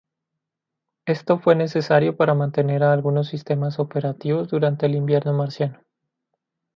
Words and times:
Esto 1.05 1.37
fue 1.37 1.55
necesario 1.55 2.17
para 2.17 2.33
mantener 2.33 2.81
a 2.81 2.91
algunos 2.91 3.27
sistemas 3.27 3.77
operativos 3.77 4.47
durante 4.49 4.87
el 4.87 4.95
invierno 4.95 5.31
marciano. 5.31 5.83